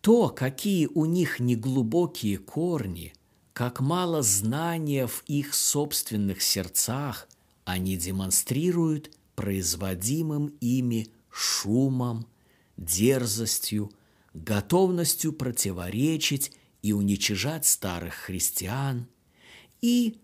То, 0.00 0.28
какие 0.28 0.86
у 0.86 1.04
них 1.04 1.40
неглубокие 1.40 2.38
корни, 2.38 3.12
как 3.52 3.80
мало 3.80 4.22
знания 4.22 5.06
в 5.06 5.24
их 5.26 5.54
собственных 5.54 6.40
сердцах, 6.42 7.28
они 7.64 7.96
демонстрируют 7.96 9.10
производимым 9.34 10.54
ими 10.60 11.08
шумом, 11.30 12.26
дерзостью, 12.76 13.90
готовностью 14.32 15.32
противоречить 15.32 16.52
и 16.82 16.92
уничижать 16.92 17.66
старых 17.66 18.14
христиан 18.14 19.08
и 19.80 20.18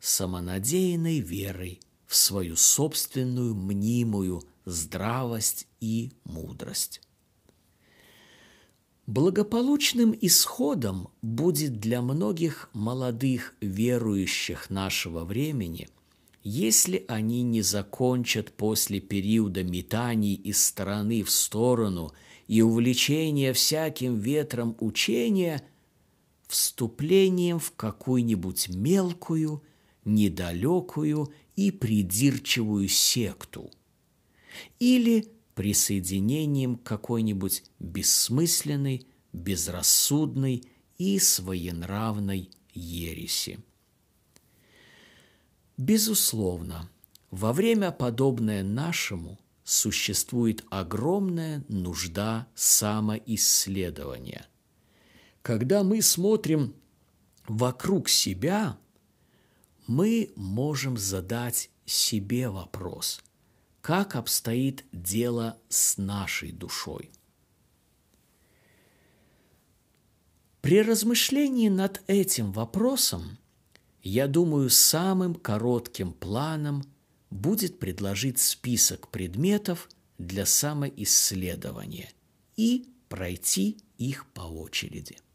самонадеянной 0.00 1.20
верой 1.20 1.80
в 2.06 2.16
свою 2.16 2.56
собственную 2.56 3.54
мнимую 3.54 4.42
здравость 4.64 5.66
и 5.80 6.12
мудрость. 6.24 7.00
Благополучным 9.06 10.16
исходом 10.20 11.08
будет 11.22 11.80
для 11.80 12.02
многих 12.02 12.68
молодых 12.74 13.54
верующих 13.60 14.68
нашего 14.68 15.24
времени, 15.24 15.88
если 16.42 17.04
они 17.08 17.42
не 17.42 17.62
закончат 17.62 18.52
после 18.52 19.00
периода 19.00 19.64
метаний 19.64 20.34
из 20.34 20.62
стороны 20.62 21.22
в 21.22 21.30
сторону 21.30 22.12
и 22.48 22.60
увлечения 22.60 23.52
всяким 23.54 24.18
ветром 24.18 24.76
учения 24.80 25.62
вступлением 26.46 27.58
в 27.58 27.72
какую-нибудь 27.72 28.68
мелкую– 28.68 29.62
недалекую 30.08 31.32
и 31.54 31.70
придирчивую 31.70 32.88
секту 32.88 33.70
или 34.78 35.28
присоединением 35.54 36.76
к 36.76 36.82
какой-нибудь 36.84 37.64
бессмысленной, 37.78 39.06
безрассудной 39.32 40.64
и 40.96 41.18
своенравной 41.18 42.50
ереси. 42.72 43.60
Безусловно, 45.76 46.90
во 47.30 47.52
время, 47.52 47.92
подобное 47.92 48.62
нашему, 48.62 49.38
существует 49.62 50.64
огромная 50.70 51.64
нужда 51.68 52.48
самоисследования. 52.54 54.46
Когда 55.42 55.82
мы 55.82 56.00
смотрим 56.02 56.74
вокруг 57.46 58.08
себя, 58.08 58.78
мы 59.88 60.32
можем 60.36 60.96
задать 60.96 61.70
себе 61.86 62.50
вопрос, 62.50 63.20
как 63.80 64.14
обстоит 64.14 64.84
дело 64.92 65.58
с 65.70 65.96
нашей 65.96 66.52
душой. 66.52 67.10
При 70.60 70.82
размышлении 70.82 71.70
над 71.70 72.02
этим 72.06 72.52
вопросом, 72.52 73.38
я 74.02 74.28
думаю, 74.28 74.68
самым 74.68 75.34
коротким 75.34 76.12
планом 76.12 76.84
будет 77.30 77.78
предложить 77.78 78.38
список 78.38 79.08
предметов 79.08 79.88
для 80.18 80.44
самоисследования 80.44 82.12
и 82.56 82.86
пройти 83.08 83.78
их 83.96 84.26
по 84.32 84.42
очереди– 84.42 85.16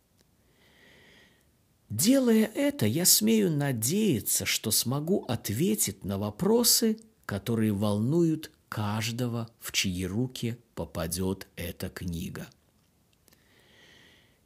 Делая 1.95 2.49
это, 2.55 2.87
я 2.87 3.05
смею 3.05 3.51
надеяться, 3.51 4.47
что 4.47 4.71
смогу 4.71 5.25
ответить 5.25 6.03
на 6.03 6.17
вопросы, 6.17 6.97
которые 7.27 7.71
волнуют 7.71 8.49
каждого, 8.67 9.47
в 9.59 9.71
чьи 9.71 10.07
руки 10.07 10.57
попадет 10.73 11.47
эта 11.55 11.89
книга. 11.89 12.47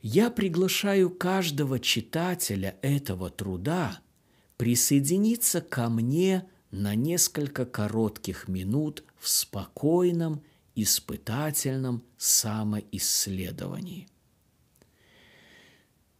Я 0.01 0.29
приглашаю 0.29 1.09
каждого 1.09 1.79
читателя 1.79 2.75
этого 2.81 3.29
труда 3.29 4.01
присоединиться 4.57 5.61
ко 5.61 5.87
мне 5.87 6.45
на 6.71 6.95
несколько 6.95 7.65
коротких 7.65 8.49
минут 8.49 9.05
в 9.17 9.29
спокойном, 9.29 10.43
испытательном 10.75 12.03
самоисследовании– 12.17 14.09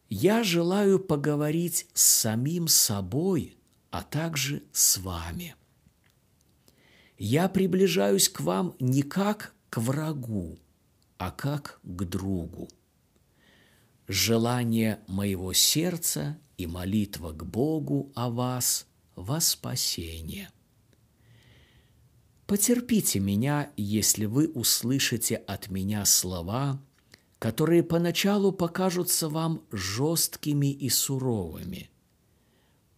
я 0.10 0.44
желаю 0.44 1.00
поговорить 1.00 1.88
с 1.94 2.02
самим 2.04 2.68
собой, 2.68 3.58
а 3.92 4.04
также 4.04 4.64
с 4.72 4.98
вами. 4.98 5.56
Я 7.18 7.50
приближаюсь 7.50 8.30
к 8.30 8.42
вам 8.42 8.76
не 8.80 9.02
как 9.02 9.54
к 9.70 9.80
врагу, 9.80 10.60
а 11.18 11.32
как 11.32 11.80
к 11.84 12.04
другу. 12.04 12.70
Желание 14.08 15.00
моего 15.08 15.52
сердца 15.52 16.40
и 16.58 16.68
молитва 16.68 17.32
к 17.34 17.46
Богу 17.46 18.12
о 18.16 18.30
вас 18.30 18.88
во 19.16 19.42
спасение. 19.42 20.50
Потерпите 22.46 23.20
меня, 23.20 23.72
если 23.76 24.24
вы 24.24 24.48
услышите 24.48 25.36
от 25.36 25.70
меня 25.70 26.06
слова– 26.06 26.82
которые 27.40 27.84
поначалу 27.84 28.52
покажутся 28.52 29.30
вам 29.30 29.64
жесткими 29.72 30.72
и 30.72 30.90
суровыми. 30.90 31.90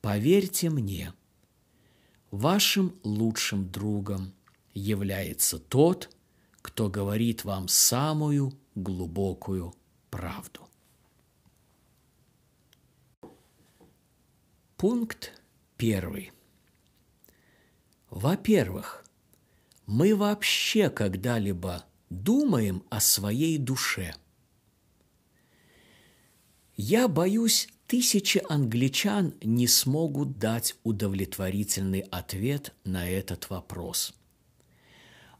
Поверьте 0.02 0.70
мне, 0.70 1.14
вашим 2.32 2.96
лучшим 3.04 3.70
другом 3.70 4.34
является 4.74 5.60
тот, 5.60 6.16
кто 6.62 6.90
говорит 6.90 7.44
вам 7.44 7.68
самую 7.68 8.54
глубокую 8.76 9.74
правду. 10.10 10.62
Пункт 14.78 15.34
первый. 15.76 16.32
Во-первых, 18.10 19.04
мы 19.86 20.16
вообще 20.16 20.90
когда-либо 20.90 21.86
думаем 22.10 22.84
о 22.90 23.02
своей 23.02 23.58
душе– 23.58 24.16
я 26.82 27.10
боюсь, 27.10 27.68
тысячи 27.88 28.42
англичан 28.48 29.34
не 29.44 29.68
смогут 29.68 30.40
дать 30.40 30.78
удовлетворительный 30.86 32.00
ответ 32.10 32.74
на 32.86 33.10
этот 33.10 33.50
вопрос. 33.50 34.14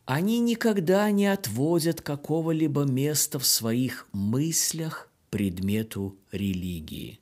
Они 0.04 0.42
никогда 0.42 1.10
не 1.12 1.28
отводят 1.28 2.02
какого-либо 2.02 2.84
места 2.84 3.40
в 3.40 3.46
своих 3.46 4.10
мыслях 4.12 5.10
предмету 5.30 6.18
религии. 6.34 7.22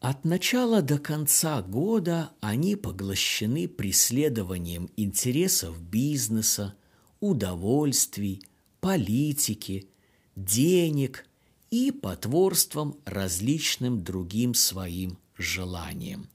От 0.00 0.26
начала 0.26 0.82
до 0.82 0.98
конца 0.98 1.62
года 1.62 2.32
они 2.42 2.76
поглощены 2.76 3.68
преследованием 3.68 4.90
интересов 4.98 5.80
бизнеса, 5.80 6.74
удовольствий, 7.20 8.42
политики, 8.80 9.88
денег, 10.36 11.24
и 11.70 11.90
потворством 11.90 12.98
различным 13.04 14.02
другим 14.02 14.54
своим 14.54 15.18
желаниям. 15.36 16.28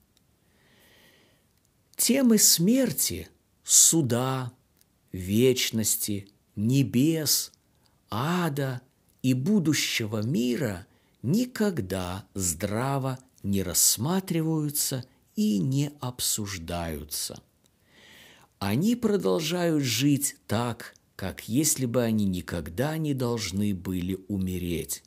Темы 1.95 2.37
смерти, 2.37 3.29
суда, 3.63 4.51
вечности, 5.11 6.27
небес, 6.55 7.51
ада 8.09 8.81
и 9.21 9.33
будущего 9.33 10.21
мира 10.21 10.85
никогда 11.21 12.25
здраво 12.33 13.19
не 13.41 13.63
рассматриваются 13.63 15.05
и 15.35 15.59
не 15.59 15.91
обсуждаются. 15.99 17.41
Они 18.59 18.95
продолжают 18.95 19.83
жить 19.83 20.37
так, 20.47 20.95
как 21.15 21.47
если 21.47 21.85
бы 21.85 22.01
они 22.01 22.25
никогда 22.25 22.97
не 22.97 23.13
должны 23.13 23.73
были 23.73 24.19
умереть, 24.27 25.03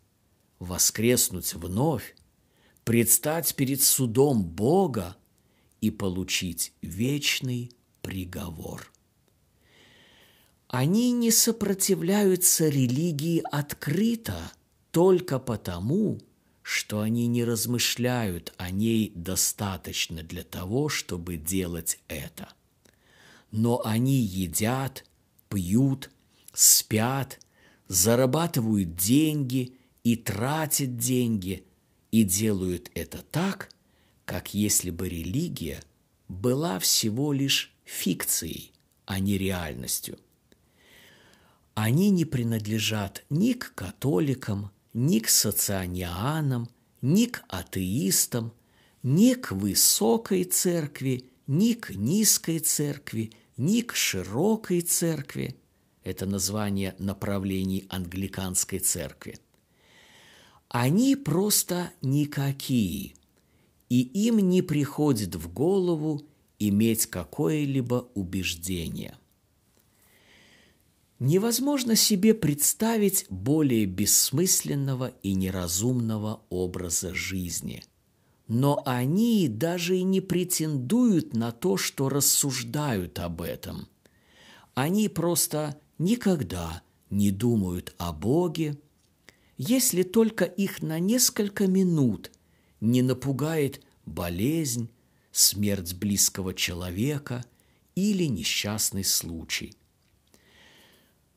воскреснуть 0.59 1.55
вновь, 1.55 2.15
предстать 2.85 3.55
перед 3.55 3.83
судом 3.83 4.45
Бога 4.45 5.17
и 5.81 5.91
получить 5.91 6.73
вечный 6.83 7.73
приговор. 8.03 8.91
Они 10.69 11.13
не 11.13 11.31
сопротивляются 11.31 12.69
религии 12.69 13.43
открыто 13.51 14.53
только 14.91 15.39
потому, 15.39 16.19
что 16.63 17.01
они 17.01 17.29
не 17.29 17.45
размышляют 17.45 18.53
о 18.57 18.71
ней 18.71 19.13
достаточно 19.15 20.25
для 20.25 20.43
того, 20.43 20.89
чтобы 20.89 21.37
делать 21.37 22.01
это. 22.09 22.49
Но 23.53 23.81
они 23.85 24.17
едят, 24.17 25.05
пьют, 25.49 26.11
спят, 26.53 27.39
зарабатывают 27.87 28.97
деньги 28.97 29.77
и 30.07 30.15
тратят 30.15 30.97
деньги, 30.97 31.65
и 32.13 32.23
делают 32.23 32.93
это 32.95 33.25
так, 33.33 33.71
как 34.25 34.55
если 34.55 34.91
бы 34.91 35.09
религия 35.09 35.83
была 36.29 36.79
всего 36.79 37.33
лишь 37.33 37.75
фикцией, 37.83 38.73
а 39.05 39.19
не 39.19 39.37
реальностью. 39.37 40.17
Они 41.75 42.11
не 42.11 42.25
принадлежат 42.25 43.25
ни 43.31 43.55
к 43.55 43.75
католикам, 43.75 44.71
ни 44.95 45.19
к 45.19 45.29
социанианам, 45.29 46.69
ни 47.03 47.27
к 47.27 47.43
атеистам, 47.49 48.53
ни 49.03 49.35
к 49.35 49.51
высокой 49.51 50.45
церкви, 50.45 51.31
ни 51.49 51.73
к 51.73 51.91
низкой 51.91 52.61
церкви, 52.61 53.33
ни 53.57 53.81
к 53.81 53.97
широкой 53.97 54.83
церкви. 54.83 55.57
Это 56.05 56.27
название 56.27 56.95
направлений 57.01 57.87
англиканской 57.89 58.79
церкви. 58.79 59.41
Они 60.69 61.17
просто 61.17 61.93
никакие, 62.03 63.15
и 63.89 64.01
им 64.01 64.39
не 64.39 64.63
приходит 64.63 65.35
в 65.37 65.53
голову 65.53 66.23
иметь 66.59 67.07
какое-либо 67.07 68.09
убеждение– 68.15 69.17
Невозможно 71.19 71.97
себе 71.97 72.35
представить 72.35 73.25
более 73.31 73.87
бессмысленного 73.87 75.15
и 75.23 75.33
неразумного 75.33 76.43
образа 76.51 77.15
жизни. 77.15 77.83
Но 78.49 78.83
они 78.85 79.49
даже 79.49 79.97
и 79.97 80.03
не 80.03 80.21
претендуют 80.21 81.35
на 81.35 81.53
то, 81.53 81.79
что 81.79 82.11
рассуждают 82.11 83.19
об 83.19 83.41
этом. 83.41 83.89
Они 84.75 85.09
просто 85.09 85.81
никогда 85.99 86.83
не 87.09 87.31
думают 87.31 87.95
о 87.97 88.13
Боге, 88.13 88.79
если 89.57 90.03
только 90.03 90.45
их 90.45 90.83
на 90.83 90.99
несколько 90.99 91.67
минут 91.67 92.31
не 92.81 93.03
напугает 93.03 93.83
болезнь, 94.05 94.91
смерть 95.33 95.95
близкого 95.95 96.55
человека 96.55 97.45
или 97.95 98.25
несчастный 98.25 99.05
случай– 99.05 99.75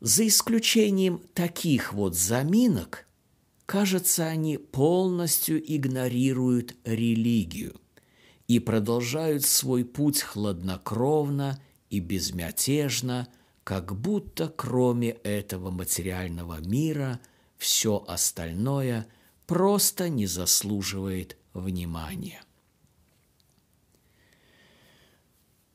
за 0.02 0.26
исключением 0.28 1.22
таких 1.34 1.92
вот 1.92 2.16
заминок, 2.16 3.06
кажется, 3.66 4.28
они 4.28 4.58
полностью 4.58 5.62
игнорируют 5.62 6.76
религию 6.86 7.76
и 8.48 8.60
продолжают 8.60 9.44
свой 9.44 9.84
путь 9.84 10.22
хладнокровно 10.22 11.62
и 11.90 12.00
безмятежно, 12.00 13.28
как 13.66 14.00
будто 14.00 14.48
кроме 14.48 15.10
этого 15.10 15.70
материального 15.70 16.62
мира 16.62 17.20
все 17.60 18.04
остальное 18.08 19.08
просто 19.46 20.10
не 20.10 20.26
заслуживает 20.26 21.38
внимания. 21.54 22.42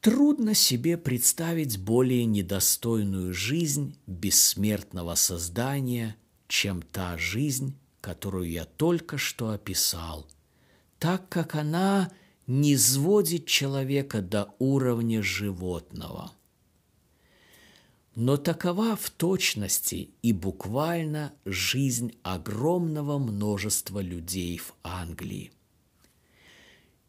Трудно 0.01 0.55
себе 0.55 0.99
представить 0.99 1.79
более 1.79 2.25
недостойную 2.25 3.33
жизнь 3.33 3.97
бессмертного 4.07 5.15
создания, 5.15 6.17
чем 6.49 6.83
та 6.83 7.17
жизнь, 7.17 7.77
которую 8.01 8.51
я 8.51 8.65
только 8.65 9.17
что 9.17 9.51
описал, 9.51 10.27
так 10.99 11.29
как 11.29 11.55
она 11.55 12.11
не 12.47 12.77
сводит 12.77 13.47
человека 13.47 14.21
до 14.21 14.55
уровня 14.59 15.23
животного. 15.23 16.33
Но 18.15 18.37
такова 18.37 18.97
в 18.97 19.11
точности 19.11 20.11
и 20.23 20.33
буквально 20.33 21.33
жизнь 21.45 22.13
огромного 22.23 23.19
множества 23.19 24.01
людей 24.01 24.59
в 24.59 24.73
Англии. 24.83 25.53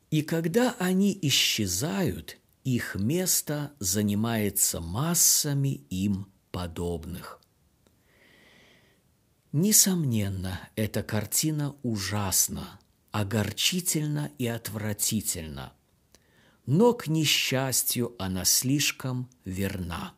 И 0.10 0.22
когда 0.22 0.76
они 0.80 1.18
исчезают– 1.22 2.38
их 2.66 2.96
место 2.96 3.74
занимается 3.80 4.82
массами 4.82 5.86
им 5.92 6.28
подобных. 6.52 7.40
Несомненно, 9.52 10.68
эта 10.76 11.04
картина 11.04 11.76
ужасна, 11.84 12.80
огорчительна 13.12 14.32
и 14.40 14.48
отвратительна, 14.48 15.74
но, 16.66 16.94
к 16.94 17.08
несчастью, 17.08 18.16
она 18.18 18.44
слишком 18.44 19.30
верна. 19.46 20.16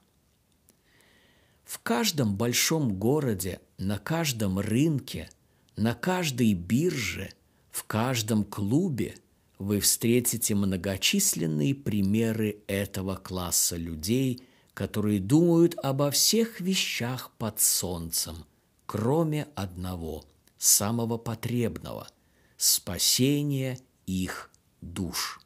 В 1.67 1.79
каждом 1.79 2.35
большом 2.35 2.97
городе, 2.97 3.59
на 3.77 3.99
каждом 3.99 4.57
рынке, 4.57 5.29
на 5.75 5.93
каждой 5.93 6.53
бирже, 6.53 7.29
в 7.69 7.83
каждом 7.83 8.43
клубе– 8.43 9.15
вы 9.59 9.79
встретите 9.79 10.55
многочисленные 10.55 11.73
примеры 11.73 12.59
этого 12.67 13.15
класса 13.15 13.75
людей, 13.75 14.43
которые 14.73 15.19
думают 15.19 15.75
обо 15.81 16.11
всех 16.11 16.61
вещах 16.61 17.31
под 17.37 17.59
солнцем, 17.59 18.45
кроме 18.85 19.47
одного, 19.55 20.25
самого 20.57 21.17
потребного– 21.17 22.07
спасения 22.57 23.79
их 24.05 24.51
душ. 24.81 25.39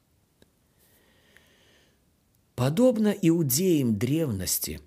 Подобно 2.56 3.10
иудеям 3.10 3.98
древности, 3.98 4.82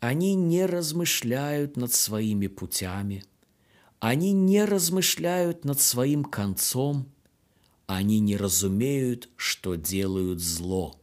они 0.00 0.34
не 0.34 0.66
размышляют 0.66 1.76
над 1.76 1.92
своими 1.92 2.46
путями, 2.46 3.24
они 4.00 4.32
не 4.32 4.64
размышляют 4.64 5.64
над 5.64 5.80
своим 5.80 6.24
концом– 6.24 7.12
они 7.88 8.20
не 8.20 8.36
разумеют, 8.36 9.30
что 9.36 9.74
делают 9.74 10.40
зло. 10.40 11.00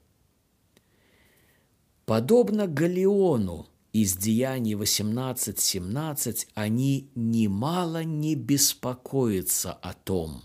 Подобно 2.05 2.67
Галеону 2.67 3.67
из 3.91 4.15
Деяний 4.15 4.75
18.17, 4.75 6.47
они 6.53 7.09
немало 7.15 8.03
не 8.03 8.35
беспокоятся 8.35 9.73
о 9.73 9.93
том. 9.93 10.43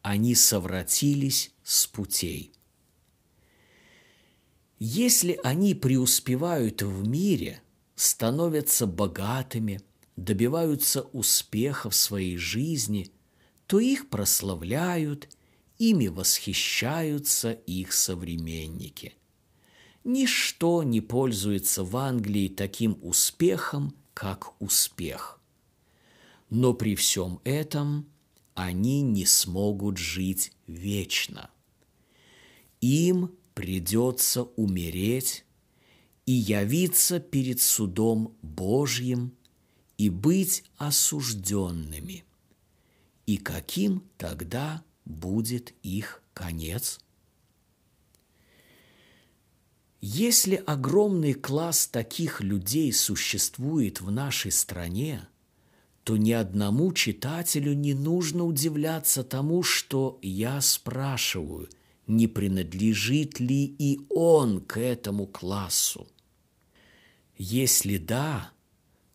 Они 0.00 0.36
совратились 0.36 1.52
с 1.64 1.88
путей. 1.88 2.52
Если 4.86 5.38
они 5.42 5.74
преуспевают 5.74 6.82
в 6.82 7.08
мире, 7.08 7.62
становятся 7.94 8.86
богатыми, 8.86 9.80
добиваются 10.16 11.02
успеха 11.02 11.90
в 11.90 11.94
своей 11.94 12.36
жизни– 12.36 13.10
то 13.66 13.80
их 13.80 14.08
прославляют, 14.08 15.28
ими 15.78 16.08
восхищаются 16.08 17.52
их 17.52 17.92
современники. 17.92 19.14
Ничто 20.04 20.82
не 20.82 21.00
пользуется 21.00 21.82
в 21.82 21.96
Англии 21.96 22.48
таким 22.48 22.98
успехом, 23.02 23.94
как 24.12 24.60
успех. 24.60 25.40
Но 26.50 26.74
при 26.74 26.94
всем 26.94 27.40
этом 27.44 28.06
они 28.54 29.00
не 29.00 29.24
смогут 29.24 29.96
жить 29.96 30.52
вечно. 30.66 31.50
Им 32.80 33.34
придется 33.54 34.42
умереть 34.42 35.44
и 36.26 36.32
явиться 36.32 37.20
перед 37.20 37.60
судом 37.60 38.36
Божьим 38.42 39.32
и 39.96 40.10
быть 40.10 40.64
осужденными– 40.76 42.24
и 43.26 43.38
каким 43.38 44.02
тогда 44.18 44.84
будет 45.04 45.72
их 45.82 46.22
конец? 46.34 47.00
Если 50.00 50.56
огромный 50.56 51.32
класс 51.32 51.86
таких 51.86 52.42
людей 52.42 52.92
существует 52.92 54.02
в 54.02 54.10
нашей 54.10 54.52
стране, 54.52 55.26
то 56.02 56.18
ни 56.18 56.32
одному 56.32 56.92
читателю 56.92 57.72
не 57.72 57.94
нужно 57.94 58.44
удивляться 58.44 59.24
тому, 59.24 59.62
что 59.62 60.18
я 60.20 60.60
спрашиваю, 60.60 61.70
не 62.06 62.26
принадлежит 62.26 63.40
ли 63.40 63.64
и 63.78 64.00
он 64.10 64.60
к 64.60 64.78
этому 64.78 65.26
классу. 65.26 66.06
Если 67.36 67.96
да, 67.96 68.50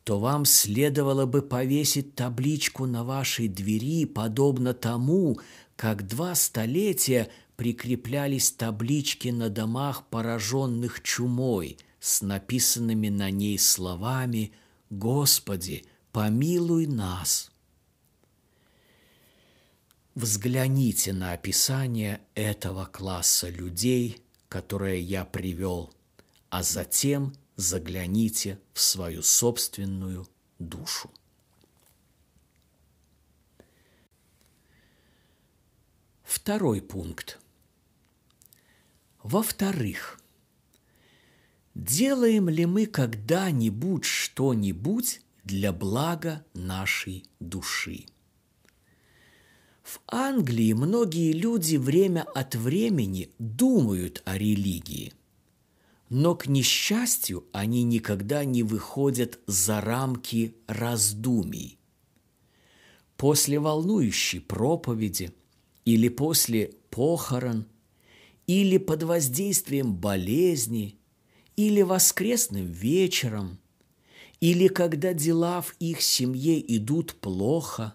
то 0.04 0.20
вам 0.20 0.46
следовало 0.46 1.26
бы 1.26 1.42
повесить 1.42 2.16
табличку 2.16 2.86
на 2.86 3.04
вашей 3.04 3.48
двери, 3.48 4.06
подобно 4.06 4.74
тому, 4.74 5.40
как 5.76 6.08
два 6.08 6.36
столетия 6.36 7.30
прикреплялись 7.56 8.52
таблички 8.52 9.28
на 9.30 9.50
домах, 9.50 10.08
пораженных 10.08 11.04
чумой, 11.04 11.78
с 12.00 12.22
написанными 12.22 13.10
на 13.10 13.30
ней 13.32 13.60
словами 13.60 14.52
«Господи, 14.90 15.86
помилуй 16.12 16.88
нас». 16.88 17.49
Взгляните 20.22 21.14
на 21.14 21.32
описание 21.32 22.20
этого 22.36 22.86
класса 22.86 23.48
людей, 23.48 24.22
которое 24.50 24.98
я 24.98 25.24
привел, 25.24 25.94
а 26.50 26.62
затем 26.62 27.34
загляните 27.56 28.60
в 28.74 28.82
свою 28.82 29.24
собственную 29.24 30.28
душу. 30.60 31.10
Второй 36.24 36.82
пункт. 36.82 37.40
Во-вторых, 39.24 40.20
делаем 41.76 42.50
ли 42.50 42.66
мы 42.66 42.88
когда-нибудь 42.88 44.04
что-нибудь 44.04 45.22
для 45.46 45.72
блага 45.72 46.44
нашей 46.54 47.24
души? 47.40 48.08
В 49.90 50.02
Англии 50.08 50.74
многие 50.74 51.32
люди 51.32 51.78
время 51.78 52.22
от 52.22 52.54
времени 52.54 53.30
думают 53.40 54.22
о 54.26 54.38
религии, 54.38 55.14
но, 56.10 56.36
к 56.36 56.48
несчастью, 56.48 57.46
они 57.54 57.82
никогда 57.84 58.46
не 58.46 58.62
выходят 58.62 59.40
за 59.48 59.82
рамки 59.82 60.56
раздумий. 60.68 61.80
После 63.18 63.60
волнующей 63.60 64.40
проповеди 64.40 65.34
или 65.86 66.10
после 66.10 66.74
похорон– 66.92 67.66
или 68.50 68.80
под 68.80 69.04
воздействием 69.04 69.94
болезни, 69.94 70.98
или 71.56 71.84
воскресным 71.84 72.72
вечером, 72.72 73.60
или 74.40 74.68
когда 74.68 75.14
дела 75.14 75.62
в 75.62 75.76
их 75.80 76.02
семье 76.02 76.60
идут 76.76 77.14
плохо, 77.14 77.94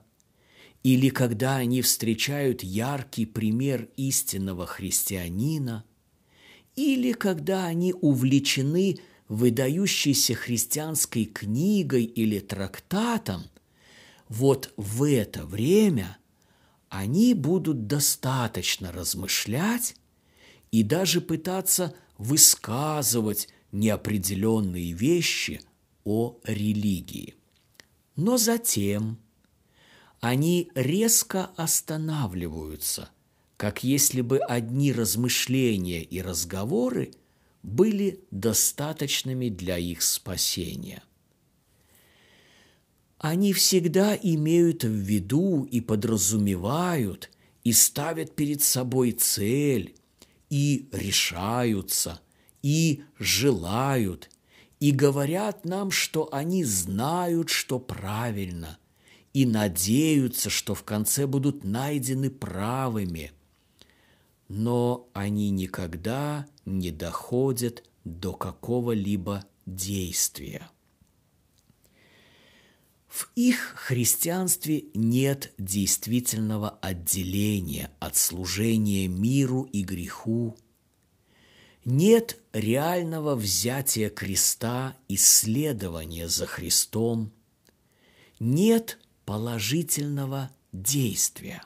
или 0.84 1.08
когда 1.08 1.56
они 1.56 1.80
встречают 1.80 2.62
яркий 2.62 3.24
пример 3.24 3.88
истинного 3.96 4.66
христианина, 4.66 5.84
или 6.76 7.12
когда 7.12 7.64
они 7.64 7.94
увлечены 7.94 8.98
выдающейся 9.28 10.34
христианской 10.34 11.24
книгой 11.24 12.04
или 12.04 12.38
трактатом, 12.38 13.44
вот 14.28 14.74
в 14.76 15.04
это 15.04 15.46
время 15.46 16.18
они 16.90 17.32
будут 17.32 17.86
достаточно 17.86 18.92
размышлять 18.92 19.96
и 20.70 20.82
даже 20.82 21.22
пытаться 21.22 21.94
высказывать 22.18 23.48
неопределенные 23.72 24.92
вещи 24.92 25.62
о 26.04 26.38
религии. 26.44 27.34
Но 28.16 28.36
затем 28.36 29.18
они 30.24 30.70
резко 30.74 31.50
останавливаются, 31.54 33.10
как 33.58 33.84
если 33.84 34.22
бы 34.22 34.38
одни 34.38 34.90
размышления 34.90 36.02
и 36.02 36.22
разговоры 36.22 37.10
были 37.62 38.24
достаточными 38.30 39.50
для 39.50 39.76
их 39.76 40.00
спасения. 40.00 41.02
Они 43.18 43.52
всегда 43.52 44.16
имеют 44.16 44.84
в 44.84 44.88
виду 44.88 45.64
и 45.64 45.82
подразумевают 45.82 47.30
и 47.62 47.74
ставят 47.74 48.34
перед 48.34 48.62
собой 48.62 49.12
цель 49.12 49.94
и 50.48 50.88
решаются, 50.90 52.22
и 52.62 53.04
желают, 53.18 54.30
и 54.80 54.90
говорят 54.90 55.66
нам, 55.66 55.90
что 55.90 56.30
они 56.32 56.64
знают, 56.64 57.50
что 57.50 57.78
правильно, 57.78 58.78
и 59.34 59.44
надеются, 59.44 60.48
что 60.48 60.74
в 60.74 60.84
конце 60.84 61.26
будут 61.26 61.64
найдены 61.64 62.30
правыми. 62.30 63.32
Но 64.48 65.08
они 65.12 65.50
никогда 65.50 66.46
не 66.64 66.90
доходят 66.92 67.82
до 68.04 68.32
какого-либо 68.32 69.44
действия. 69.66 70.70
В 73.08 73.30
их 73.36 73.74
христианстве 73.76 74.84
нет 74.94 75.52
действительного 75.58 76.70
отделения 76.70 77.90
от 78.00 78.16
служения 78.16 79.08
миру 79.08 79.68
и 79.72 79.82
греху, 79.82 80.56
нет 81.84 82.40
реального 82.52 83.36
взятия 83.36 84.10
креста 84.10 84.96
и 85.06 85.16
следования 85.16 86.28
за 86.28 86.46
Христом, 86.46 87.32
нет 88.40 88.98
положительного 89.24 90.50
действия. 90.72 91.62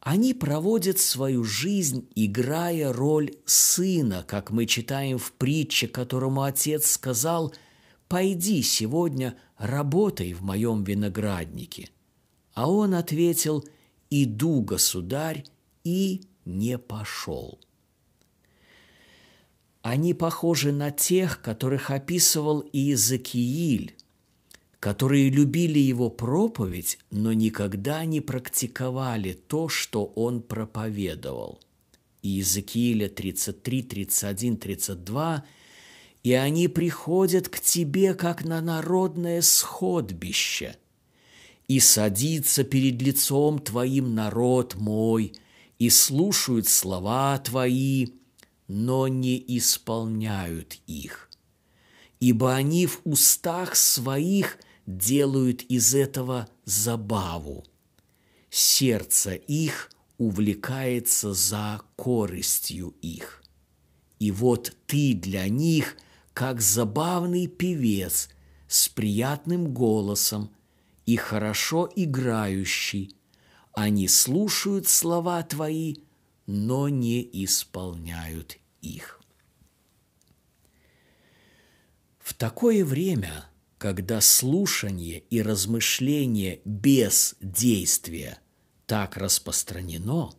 Они 0.00 0.32
проводят 0.32 0.98
свою 0.98 1.44
жизнь, 1.44 2.08
играя 2.14 2.92
роль 2.92 3.32
сына, 3.44 4.24
как 4.26 4.50
мы 4.50 4.66
читаем 4.66 5.18
в 5.18 5.32
притче, 5.32 5.88
которому 5.88 6.42
отец 6.42 6.90
сказал– 6.90 7.54
«Пойди 8.08 8.62
сегодня, 8.62 9.36
работай 9.58 10.32
в 10.32 10.42
моем 10.42 10.82
винограднике». 10.82 11.90
А 12.54 12.70
он 12.70 12.94
ответил, 12.94 13.64
«Иду, 14.08 14.62
государь», 14.62 15.44
и 15.84 16.22
не 16.44 16.78
пошел. 16.78 17.60
Они 19.82 20.14
похожи 20.14 20.72
на 20.72 20.90
тех, 20.90 21.40
которых 21.40 21.90
описывал 21.90 22.64
Иезекииль, 22.72 23.94
которые 24.80 25.30
любили 25.30 25.78
его 25.78 26.10
проповедь, 26.10 26.98
но 27.10 27.32
никогда 27.32 28.04
не 28.04 28.20
практиковали 28.20 29.32
то, 29.32 29.68
что 29.68 30.04
он 30.04 30.42
проповедовал. 30.42 31.60
Иезекииля 32.22 33.08
33, 33.08 33.82
31, 33.82 34.56
32– 34.56 35.44
и 36.22 36.32
они 36.32 36.68
приходят 36.68 37.48
к 37.48 37.60
тебе, 37.60 38.14
как 38.14 38.44
на 38.44 38.60
народное 38.60 39.40
сходбище. 39.40 40.76
И 41.68 41.80
садится 41.80 42.64
перед 42.64 43.00
лицом 43.00 43.58
твоим 43.58 44.14
народ 44.14 44.74
мой, 44.74 45.34
и 45.78 45.90
слушают 45.90 46.66
слова 46.66 47.38
твои, 47.38 48.08
но 48.66 49.06
не 49.06 49.42
исполняют 49.56 50.78
их. 50.86 51.30
Ибо 52.20 52.54
они 52.54 52.86
в 52.86 53.00
устах 53.04 53.76
своих 53.76 54.58
делают 54.96 55.62
из 55.62 55.94
этого 55.94 56.48
забаву. 56.64 57.64
Сердце 58.50 59.34
их 59.34 59.90
увлекается 60.16 61.32
за 61.32 61.80
корыстью 61.94 62.96
их. 63.02 63.44
И 64.18 64.32
вот 64.32 64.76
ты 64.86 65.14
для 65.14 65.48
них– 65.48 65.96
как 66.38 66.60
забавный 66.60 67.48
певец 67.48 68.28
с 68.68 68.88
приятным 68.88 69.74
голосом 69.74 70.54
и 71.04 71.16
хорошо 71.16 71.90
играющий. 71.96 73.12
Они 73.72 74.06
слушают 74.06 74.86
слова 74.86 75.42
Твои, 75.42 75.96
но 76.46 76.88
не 76.88 77.28
исполняют 77.44 78.56
их. 78.82 79.20
В 82.20 82.34
такое 82.34 82.84
время, 82.84 83.44
когда 83.78 84.20
слушание 84.20 85.20
и 85.30 85.40
размышление 85.40 86.60
без 86.64 87.36
действия 87.40 88.38
так 88.86 89.16
распространено, 89.16 90.32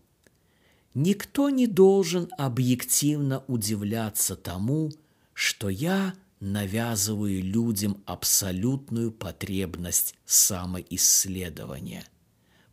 никто 0.94 1.50
не 1.50 1.66
должен 1.66 2.30
объективно 2.38 3.44
удивляться 3.48 4.36
тому, 4.36 4.92
что 5.34 5.70
я 5.70 6.14
навязываю 6.42 7.42
людям 7.42 8.04
абсолютную 8.06 9.12
потребность 9.12 10.16
самоисследования. 10.26 12.06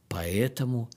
Поэтому 0.09 0.91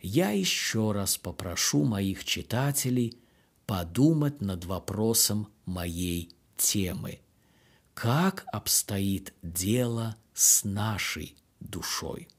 я 0.00 0.30
еще 0.30 0.92
раз 0.92 1.18
попрошу 1.18 1.84
моих 1.84 2.24
читателей 2.24 3.18
подумать 3.66 4.40
над 4.40 4.64
вопросом 4.64 5.48
моей 5.66 6.32
темы. 6.56 7.20
Как 8.00 8.46
обстоит 8.50 9.34
дело 9.42 10.16
с 10.32 10.64
нашей 10.64 11.36
душой. 11.60 12.30